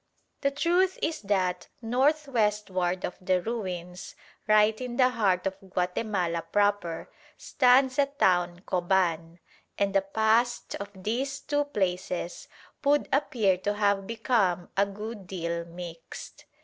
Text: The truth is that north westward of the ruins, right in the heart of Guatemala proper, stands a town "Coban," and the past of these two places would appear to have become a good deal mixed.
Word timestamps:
The 0.41 0.49
truth 0.49 0.97
is 1.03 1.21
that 1.21 1.67
north 1.79 2.27
westward 2.27 3.05
of 3.05 3.15
the 3.21 3.39
ruins, 3.39 4.15
right 4.47 4.81
in 4.81 4.97
the 4.97 5.09
heart 5.09 5.45
of 5.45 5.59
Guatemala 5.59 6.41
proper, 6.41 7.07
stands 7.37 7.99
a 7.99 8.07
town 8.07 8.61
"Coban," 8.65 9.37
and 9.77 9.93
the 9.93 10.01
past 10.01 10.73
of 10.77 10.89
these 10.95 11.39
two 11.41 11.65
places 11.65 12.47
would 12.83 13.09
appear 13.13 13.57
to 13.59 13.75
have 13.75 14.07
become 14.07 14.69
a 14.75 14.87
good 14.87 15.27
deal 15.27 15.65
mixed. 15.65 16.45